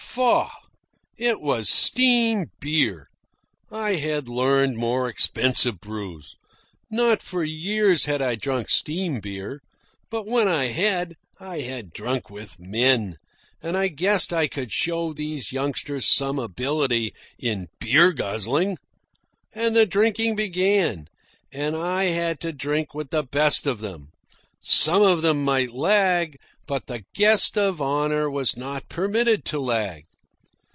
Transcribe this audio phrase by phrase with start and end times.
[0.13, 0.51] Faugh!
[1.15, 3.09] it was steam beer.
[3.71, 6.35] I had learned more expensive brews.
[6.89, 9.61] Not for years had I drunk steam beer;
[10.09, 13.15] but when I had, I had drunk with men,
[13.63, 18.77] and I guessed I could show these youngsters some ability in beer guzzling.
[19.55, 21.07] And the drinking began,
[21.53, 24.09] and I had to drink with the best of them.
[24.63, 26.37] Some of them might lag,
[26.67, 30.05] but the guest of honour was not permitted to lag.